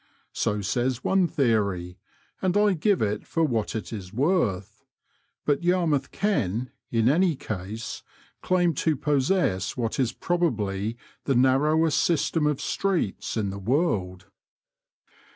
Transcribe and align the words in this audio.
So 0.33 0.61
says 0.61 1.03
one 1.03 1.27
theory, 1.27 1.99
and 2.41 2.57
I 2.57 2.73
give 2.73 3.03
it 3.03 3.27
for 3.27 3.43
what 3.43 3.75
it 3.75 3.93
is 3.93 4.11
worth; 4.11 4.83
but 5.45 5.61
Yarmouth 5.63 6.09
can, 6.09 6.71
in 6.89 7.07
any 7.07 7.35
case, 7.35 8.01
claim 8.41 8.73
to 8.81 8.95
possess 8.95 9.77
what 9.77 9.99
is 9.99 10.11
probably 10.11 10.97
the 11.25 11.35
narrowest 11.35 11.99
system 11.99 12.47
of 12.47 12.59
streets 12.59 13.37
in 13.37 13.51
the 13.51 13.59
world. 13.59 14.25